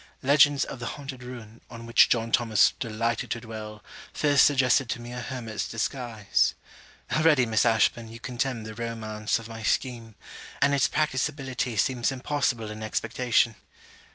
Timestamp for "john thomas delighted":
2.09-3.29